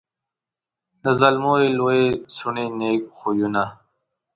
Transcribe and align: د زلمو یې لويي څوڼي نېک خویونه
د 1.03 1.05
زلمو 1.19 1.53
یې 1.61 1.67
لويي 1.77 2.05
څوڼي 2.35 2.65
نېک 2.79 3.01
خویونه 3.17 3.63